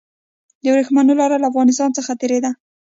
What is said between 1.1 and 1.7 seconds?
لاره له